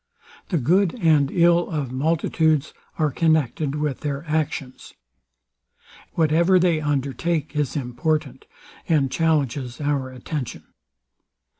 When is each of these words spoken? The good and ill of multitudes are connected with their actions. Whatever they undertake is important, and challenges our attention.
The 0.49 0.57
good 0.57 0.95
and 0.95 1.29
ill 1.29 1.69
of 1.69 1.91
multitudes 1.91 2.73
are 2.97 3.11
connected 3.11 3.75
with 3.75 3.99
their 3.99 4.25
actions. 4.27 4.95
Whatever 6.13 6.57
they 6.57 6.81
undertake 6.81 7.55
is 7.55 7.75
important, 7.75 8.47
and 8.89 9.11
challenges 9.11 9.79
our 9.79 10.09
attention. 10.09 10.63